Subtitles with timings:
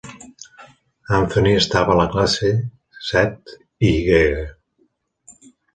[1.17, 2.51] Anthony estava a la classe
[3.11, 3.55] set
[3.93, 3.95] Y.